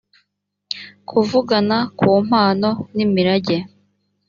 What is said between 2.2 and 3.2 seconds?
mpano n